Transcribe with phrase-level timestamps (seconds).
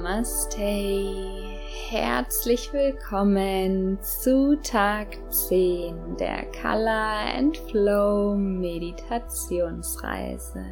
[0.00, 0.64] Namaste.
[1.90, 10.64] Herzlich willkommen zu Tag 10 der Color and Flow Meditationsreise.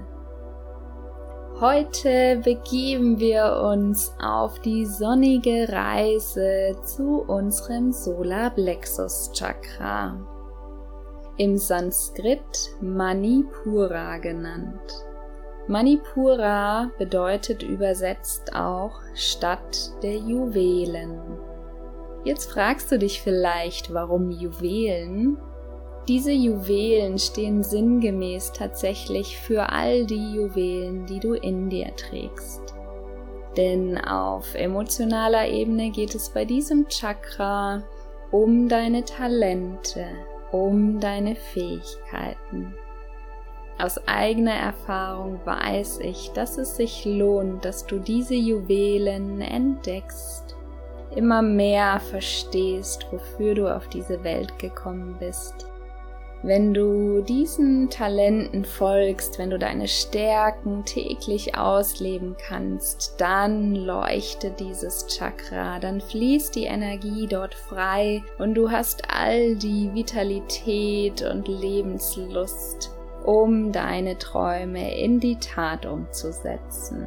[1.61, 10.27] Heute begeben wir uns auf die sonnige Reise zu unserem Solarplexus Chakra,
[11.37, 15.08] im Sanskrit Manipura genannt.
[15.69, 21.21] Manipura bedeutet übersetzt auch Stadt der Juwelen.
[22.25, 25.37] Jetzt fragst du dich vielleicht, warum Juwelen?
[26.09, 32.75] Diese Juwelen stehen sinngemäß tatsächlich für all die Juwelen, die du in dir trägst.
[33.59, 37.83] Denn auf emotionaler Ebene geht es bei diesem Chakra
[38.31, 40.07] um deine Talente,
[40.51, 42.75] um deine Fähigkeiten.
[43.81, 50.57] Aus eigener Erfahrung weiß ich, dass es sich lohnt, dass du diese Juwelen entdeckst,
[51.15, 55.69] immer mehr verstehst, wofür du auf diese Welt gekommen bist.
[56.43, 65.07] Wenn du diesen Talenten folgst, wenn du deine Stärken täglich ausleben kannst, dann leuchtet dieses
[65.09, 72.98] Chakra, dann fließt die Energie dort frei und du hast all die Vitalität und Lebenslust,
[73.29, 77.07] um deine Träume in die Tat umzusetzen.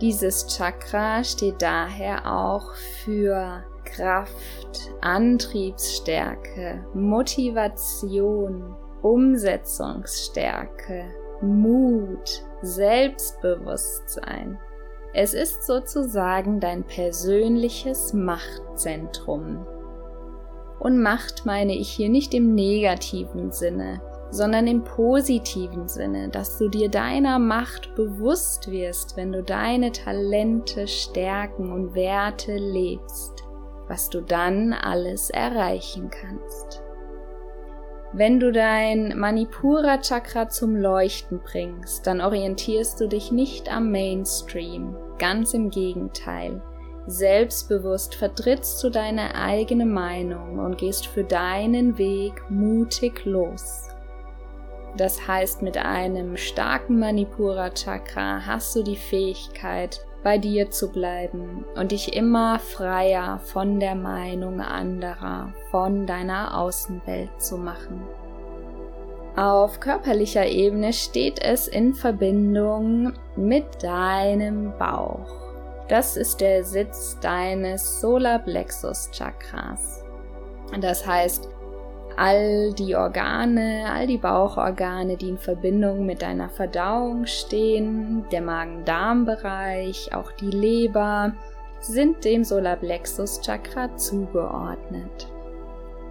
[0.00, 11.04] Dieses Chakra steht daher auch für Kraft, Antriebsstärke, Motivation, Umsetzungsstärke,
[11.40, 14.58] Mut, Selbstbewusstsein.
[15.14, 19.64] Es ist sozusagen dein persönliches Machtzentrum.
[20.80, 24.00] Und Macht meine ich hier nicht im negativen Sinne,
[24.30, 30.88] sondern im positiven Sinne, dass du dir deiner Macht bewusst wirst, wenn du deine Talente,
[30.88, 33.44] Stärken und Werte lebst,
[33.88, 36.82] was du dann alles erreichen kannst.
[38.12, 44.96] Wenn du dein Manipura Chakra zum Leuchten bringst, dann orientierst du dich nicht am Mainstream,
[45.18, 46.62] ganz im Gegenteil.
[47.08, 53.85] Selbstbewusst vertrittst du deine eigene Meinung und gehst für deinen Weg mutig los.
[54.96, 61.64] Das heißt, mit einem starken Manipura Chakra hast du die Fähigkeit, bei dir zu bleiben
[61.76, 68.02] und dich immer freier von der Meinung anderer, von deiner Außenwelt zu machen.
[69.36, 75.30] Auf körperlicher Ebene steht es in Verbindung mit deinem Bauch.
[75.88, 80.02] Das ist der Sitz deines Solarplexus Chakras.
[80.80, 81.48] Das heißt,
[82.16, 90.14] all die Organe, all die Bauchorgane, die in Verbindung mit deiner Verdauung stehen, der Magen-Darm-Bereich,
[90.14, 91.34] auch die Leber,
[91.80, 95.28] sind dem Solarplexus Chakra zugeordnet.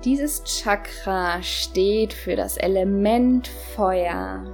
[0.04, 4.46] Dieses Chakra steht für das Element Feuer.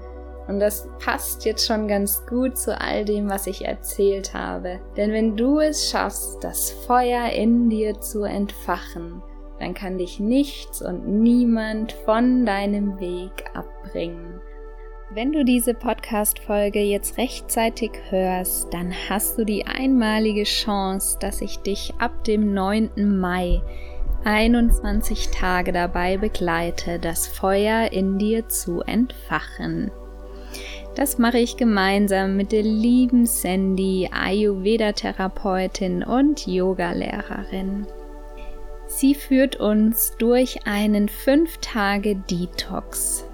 [0.47, 4.79] Und das passt jetzt schon ganz gut zu all dem, was ich erzählt habe.
[4.95, 9.21] Denn wenn du es schaffst, das Feuer in dir zu entfachen,
[9.61, 14.41] dann kann dich nichts und niemand von deinem Weg abbringen.
[15.13, 21.59] Wenn du diese Podcast-Folge jetzt rechtzeitig hörst, dann hast du die einmalige Chance, dass ich
[21.59, 23.19] dich ab dem 9.
[23.19, 23.61] Mai
[24.23, 29.91] 21 Tage dabei begleite, das Feuer in dir zu entfachen.
[30.95, 37.85] Das mache ich gemeinsam mit der lieben Sandy, Ayurveda-Therapeutin und Yogalehrerin.
[38.93, 43.25] Sie führt uns durch einen 5-Tage-Detox,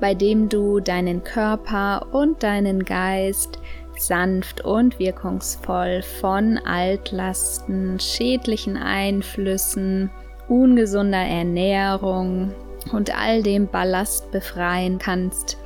[0.00, 3.60] bei dem du deinen Körper und deinen Geist
[3.96, 10.10] sanft und wirkungsvoll von Altlasten, schädlichen Einflüssen,
[10.48, 12.52] ungesunder Ernährung
[12.92, 15.56] und all dem Ballast befreien kannst,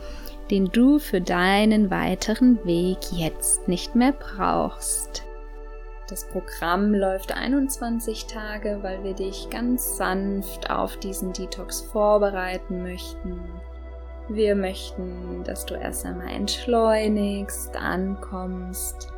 [0.50, 5.24] den du für deinen weiteren Weg jetzt nicht mehr brauchst.
[6.10, 13.40] Das Programm läuft 21 Tage, weil wir dich ganz sanft auf diesen Detox vorbereiten möchten.
[14.28, 19.12] Wir möchten, dass du erst einmal entschleunigst, ankommst,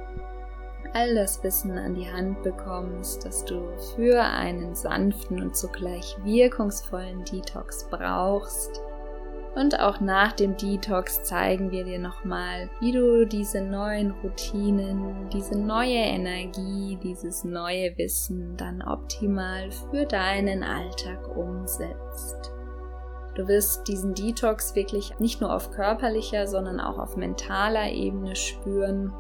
[0.93, 3.63] all das Wissen an die Hand bekommst, das du
[3.97, 8.83] für einen sanften und zugleich wirkungsvollen Detox brauchst
[9.55, 15.59] und auch nach dem Detox zeigen wir dir nochmal, wie du diese neuen Routinen, diese
[15.59, 22.53] neue Energie, dieses neue Wissen dann optimal für deinen Alltag umsetzt.
[23.35, 29.13] Du wirst diesen Detox wirklich nicht nur auf körperlicher, sondern auch auf mentaler Ebene spüren.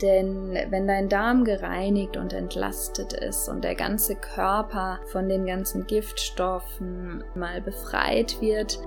[0.00, 5.86] Denn wenn dein Darm gereinigt und entlastet ist und der ganze Körper von den ganzen
[5.86, 8.78] Giftstoffen mal befreit wird,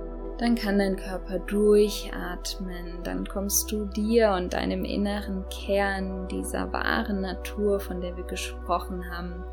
[0.42, 7.22] dann kann dein Körper durchatmen, dann kommst du dir und deinem inneren Kern dieser wahren
[7.22, 9.44] Natur, von der wir gesprochen haben,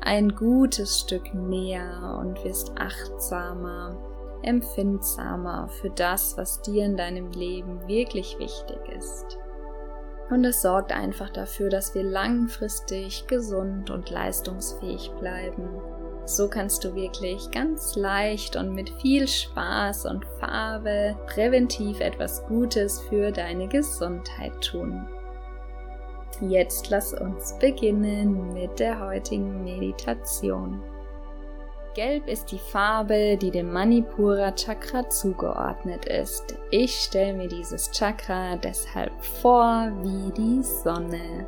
[0.00, 3.96] ein gutes Stück näher und wirst achtsamer,
[4.42, 9.38] empfindsamer für das, was dir in deinem Leben wirklich wichtig ist.
[10.30, 15.68] Und es sorgt einfach dafür, dass wir langfristig gesund und leistungsfähig bleiben
[16.26, 23.00] so kannst du wirklich ganz leicht und mit viel Spaß und Farbe präventiv etwas Gutes
[23.02, 25.06] für deine Gesundheit tun.
[26.40, 30.82] Jetzt lass uns beginnen mit der heutigen Meditation.
[31.94, 36.56] Gelb ist die Farbe, die dem Manipura Chakra zugeordnet ist.
[36.72, 41.46] Ich stelle mir dieses Chakra deshalb vor wie die Sonne.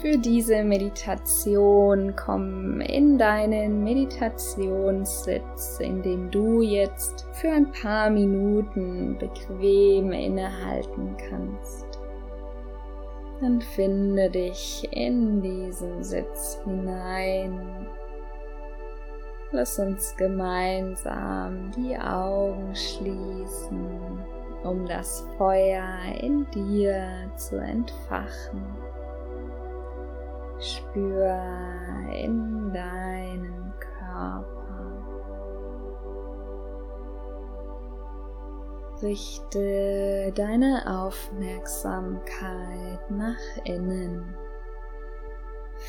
[0.00, 9.18] Für diese Meditation komm in deinen Meditationssitz, in dem du jetzt für ein paar Minuten
[9.18, 12.00] bequem innehalten kannst.
[13.42, 17.86] Dann finde dich in diesen Sitz hinein.
[19.50, 24.18] Lass uns gemeinsam die Augen schließen,
[24.64, 25.92] um das Feuer
[26.22, 28.89] in dir zu entfachen.
[30.60, 31.34] Spür
[32.12, 34.44] in deinen Körper.
[39.00, 44.36] Richte deine Aufmerksamkeit nach innen.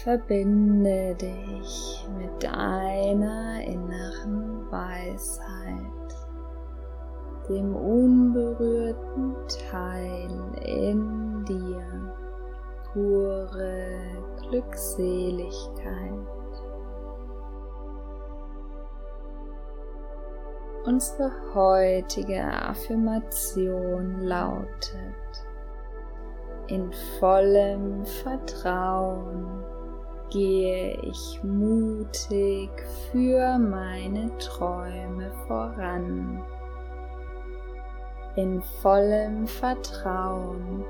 [0.04, 6.16] Verbinde dich mit deiner inneren Weisheit,
[7.50, 9.36] dem unberührten
[9.70, 10.32] Teil
[10.64, 12.14] in dir
[12.94, 14.22] pure
[14.52, 16.28] Glückseligkeit.
[20.84, 25.46] Unsere heutige Affirmation lautet,
[26.68, 29.64] in vollem Vertrauen
[30.32, 32.72] gehe ich mutig
[33.10, 36.44] für meine Träume voran.
[38.36, 40.84] In vollem Vertrauen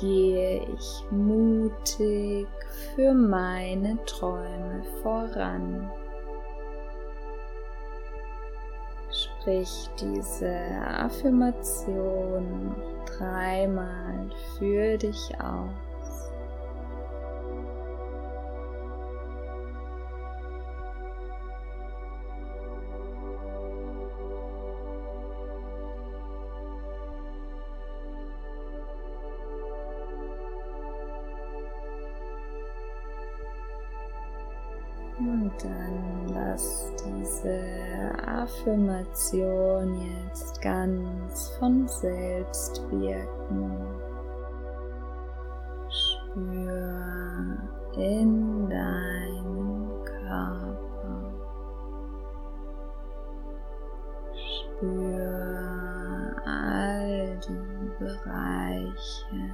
[0.00, 2.46] gehe ich mutig
[2.94, 5.90] für meine Träume voran.
[9.10, 10.54] Sprich diese
[10.84, 12.74] Affirmation
[13.06, 15.95] dreimal für dich aus.
[38.66, 43.70] Affirmation jetzt ganz von selbst wirken.
[45.88, 47.58] Spür
[47.96, 51.32] in deinen Körper.
[54.34, 59.45] Spür all die Bereiche,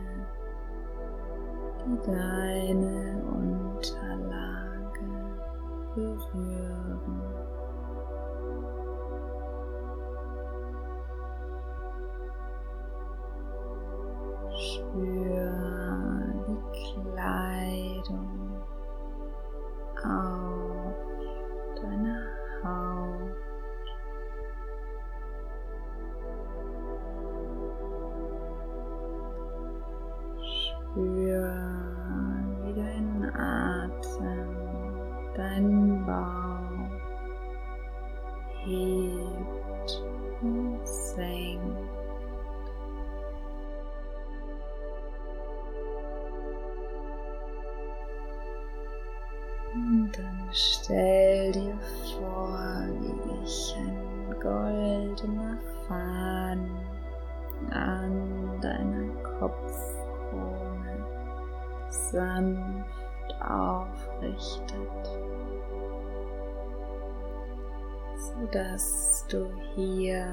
[68.52, 70.26] sodass du hier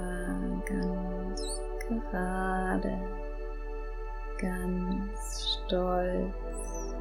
[0.66, 3.00] ganz gerade,
[4.38, 6.96] ganz stolz,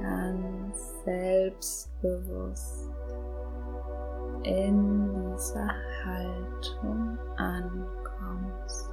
[0.00, 2.90] ganz selbstbewusst
[4.42, 5.70] in dieser
[6.04, 8.90] Haltung ankommst.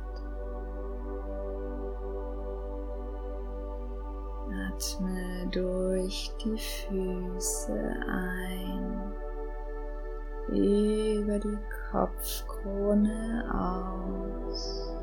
[4.51, 9.13] Atme durch die Füße ein,
[10.51, 11.57] über die
[11.91, 14.93] Kopfkrone aus,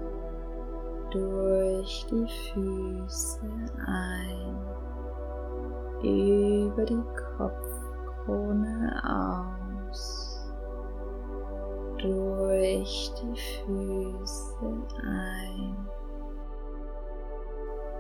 [1.10, 3.40] durch die Füße
[3.86, 4.56] ein,
[6.02, 7.02] über die
[7.36, 10.36] Kopfkrone aus,
[11.98, 14.56] durch die Füße
[15.02, 15.76] ein.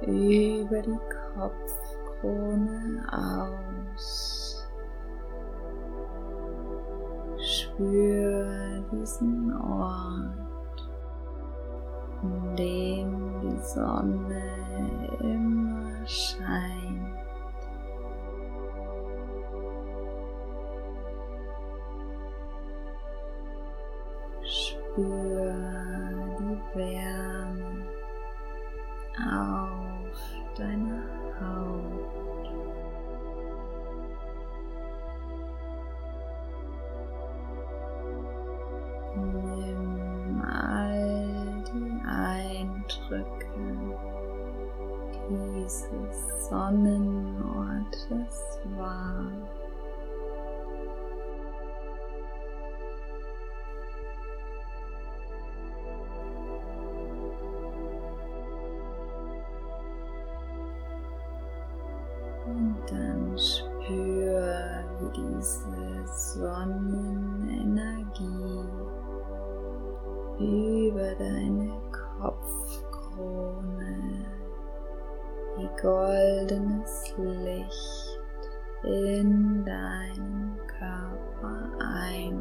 [0.02, 1.00] Über die
[1.34, 4.35] Kopfkrone aus.
[7.76, 10.88] Spür diesen Ort,
[12.22, 14.42] in dem die Sonne
[15.20, 16.75] immer scheint.
[43.10, 43.98] Eindrücke
[45.28, 48.36] dieses Sonnenortes
[48.76, 49.24] wahr.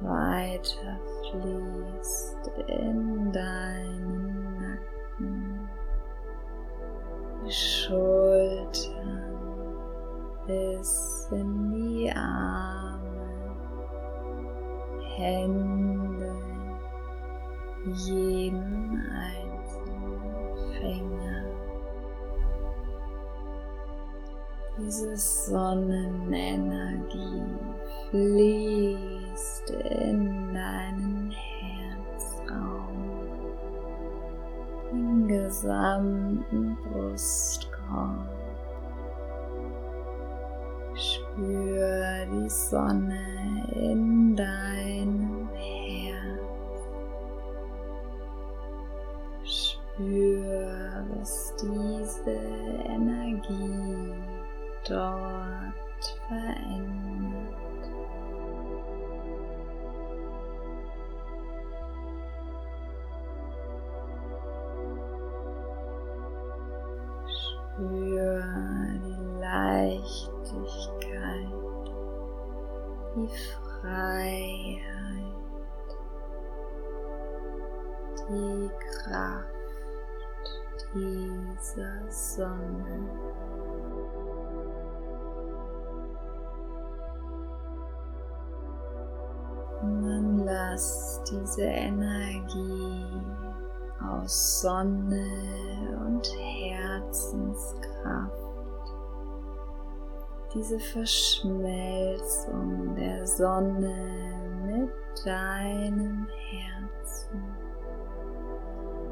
[0.00, 5.68] Weiter fließt in deinen Nacken,
[7.44, 9.27] die Schultern
[10.48, 13.54] bis in die Arme,
[15.14, 16.34] Hände,
[17.84, 21.44] jeden einzelnen Finger.
[24.78, 27.42] Diese Sonnenenergie
[28.10, 32.96] fließt in deinen Herzraum,
[34.92, 38.37] den gesamten Brustkorb.
[41.38, 46.82] Spür die Sonne in deinem Herz.
[49.44, 52.40] Spür, was diese
[52.88, 54.14] Energie
[54.88, 56.97] dort verändert.
[73.28, 73.36] Die
[73.80, 74.78] Freiheit,
[78.28, 79.46] die Kraft
[80.94, 83.08] dieser Sonne.
[89.80, 93.22] Und dann lass diese Energie
[94.02, 95.24] aus Sonne
[96.04, 98.37] und Herzenskraft,
[100.54, 101.44] diese Verschmelzung
[102.94, 103.94] der Sonne
[104.66, 104.90] mit
[105.24, 107.42] deinem Herzen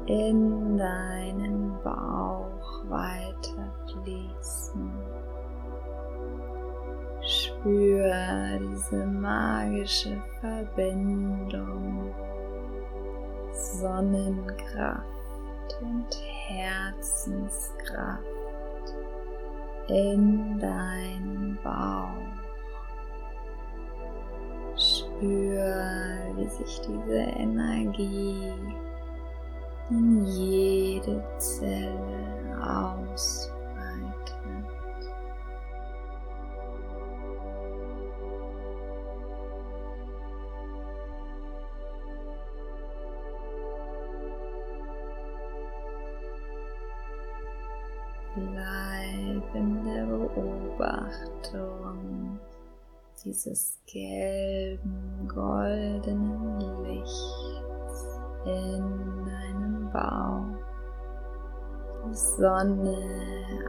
[0.07, 4.91] in deinen Bauch weiter fließen.
[7.21, 12.15] Spür diese magische Verbindung,
[13.51, 15.03] Sonnenkraft
[15.81, 16.07] und
[16.47, 18.36] Herzenskraft
[19.87, 22.11] in deinem Bauch.
[24.75, 28.53] Spür, wie sich diese Energie
[29.89, 33.47] in jede Zelle ausbreitet.
[48.35, 48.86] Bleib
[49.53, 51.37] in der Beobachtung.
[53.23, 60.57] Dieses gelben, goldenen Lichts in deinem Bauch,
[62.05, 62.97] die Sonne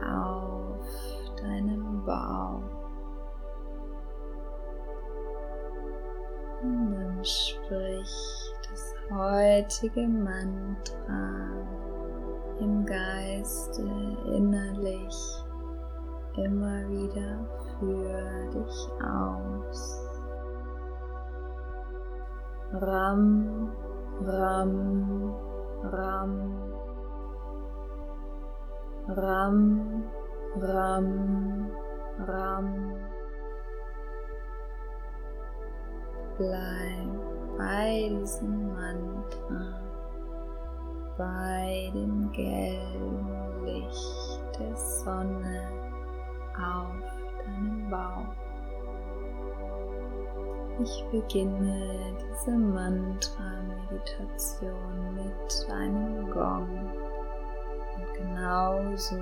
[0.05, 0.85] auf
[1.41, 2.61] deinem Bauch.
[6.61, 11.49] Und dann sprich das heutige Mantra
[12.59, 13.81] im Geiste
[14.27, 15.15] innerlich
[16.43, 17.39] immer wieder
[17.79, 20.09] für dich aus.
[22.71, 23.71] Ram,
[24.21, 25.35] Ram,
[25.83, 26.73] Ram,
[29.07, 30.03] Ram,
[30.61, 31.71] Ram,
[32.27, 32.93] Ram.
[36.37, 39.81] Bleib bei diesem Mantra,
[41.17, 45.88] bei dem gelben Licht der Sonne
[46.59, 46.91] auf
[47.45, 48.35] deinem Bauch.
[50.81, 56.69] Ich beginne diese Mantra-Meditation mit einem Gong
[57.95, 59.17] und genauso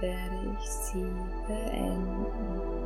[0.00, 1.12] werde ich sie
[1.48, 2.83] beenden.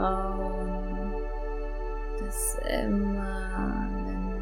[0.00, 1.12] Vertrauen,
[2.18, 4.40] dass immer, wenn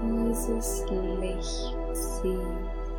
[0.00, 0.84] du dieses
[1.20, 2.90] Licht siehst,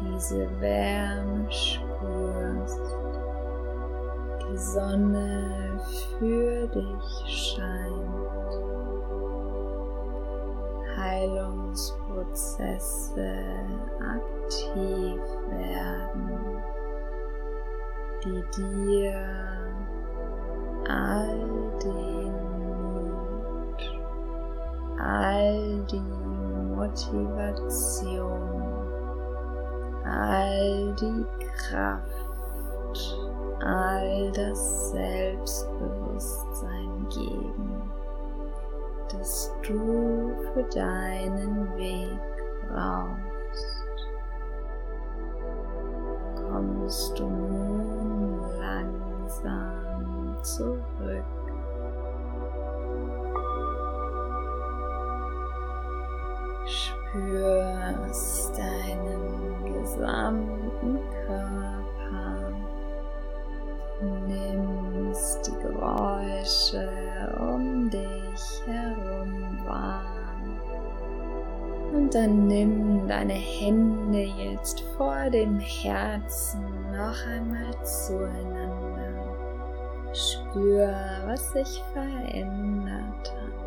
[0.00, 2.96] diese Wärme spürst,
[4.48, 5.80] die Sonne
[6.20, 8.52] für dich scheint,
[10.96, 13.34] Heilungsprozesse
[14.00, 16.62] aktiv werden
[18.26, 19.55] die dir
[20.88, 21.48] all
[21.82, 23.82] den Mut,
[25.00, 26.00] all die
[26.76, 28.40] Motivation,
[30.04, 31.24] all die
[31.56, 33.16] Kraft,
[33.64, 37.82] all das Selbstbewusstsein geben,
[39.10, 42.20] das du für deinen Weg
[42.68, 43.35] brauchst.
[50.46, 51.24] Zurück.
[56.66, 62.52] Spürst deinen gesamten Körper,
[64.26, 66.88] nimmst die Geräusche
[67.40, 70.04] um dich herum wahr.
[71.92, 78.65] Und dann nimm deine Hände jetzt vor dem Herzen noch einmal zueinander.
[80.16, 80.94] Spür,
[81.26, 83.66] was sich verändert hat.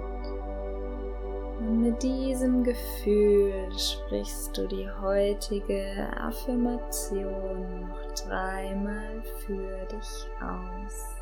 [1.59, 11.19] Und mit diesem Gefühl sprichst du die heutige Affirmation noch dreimal für dich aus.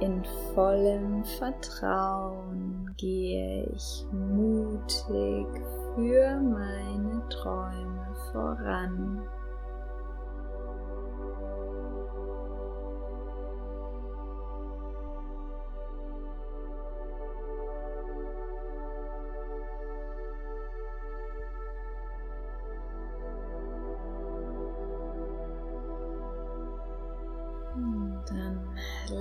[0.00, 5.46] In vollem Vertrauen gehe ich mutig
[5.94, 9.22] für meine Träume voran.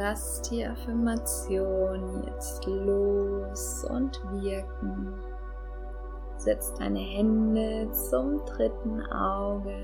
[0.04, 5.14] Lass die Affirmation jetzt los und wirken.
[6.36, 9.78] Setz deine Hände zum dritten Auge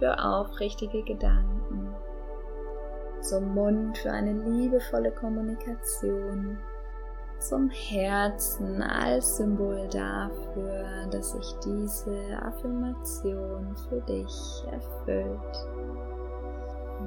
[0.00, 1.94] für aufrichtige Gedanken,
[3.20, 6.58] zum Mund für eine liebevolle Kommunikation,
[7.38, 16.15] zum Herzen als Symbol dafür, dass sich diese Affirmation für dich erfüllt.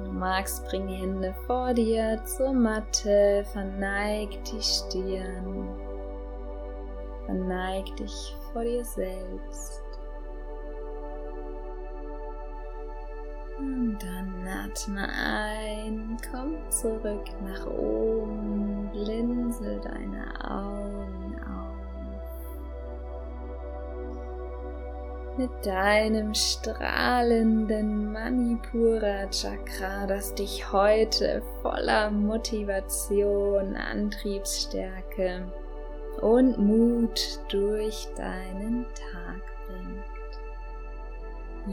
[0.00, 5.68] Wenn du magst, bring die Hände vor dir zur Matte, verneig die Stirn,
[7.26, 9.82] verneig dich vor dir selbst.
[13.58, 18.09] Und dann atme ein, komm zurück nach oben,
[25.40, 35.50] mit deinem strahlenden Manipura Chakra, das dich heute voller Motivation, Antriebsstärke
[36.20, 40.04] und Mut durch deinen Tag bringt.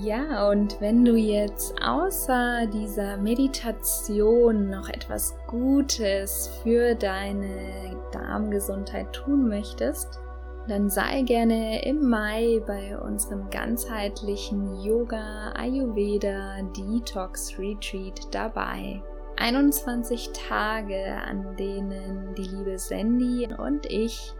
[0.05, 9.49] Ja, und wenn du jetzt außer dieser Meditation noch etwas Gutes für deine Darmgesundheit tun
[9.49, 10.21] möchtest,
[10.67, 19.01] dann sei gerne im Mai bei unserem ganzheitlichen Yoga Ayurveda Detox Retreat dabei.
[19.37, 24.33] 21 Tage, an denen die liebe Sandy und ich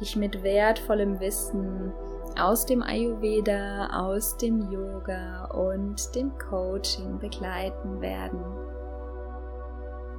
[0.00, 1.92] dich mit wertvollem Wissen
[2.38, 8.69] aus dem Ayurveda, aus dem Yoga und dem Coaching begleiten werden.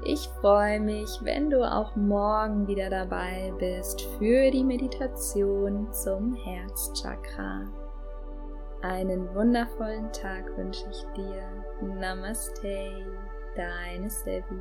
[0.03, 7.67] Ich freue mich, wenn du auch morgen wieder dabei bist für die Meditation zum Herzchakra.
[8.81, 11.43] Einen wundervollen Tag wünsche ich dir.
[11.99, 13.05] Namaste,
[13.55, 14.59] deine Sevi.